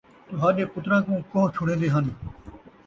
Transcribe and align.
تُہاݙے 0.27 0.63
پُتراں 0.73 1.01
کُوں 1.05 1.17
کوہ 1.31 1.49
چھوڑیندے 1.53 1.87
ہَن، 1.93 2.05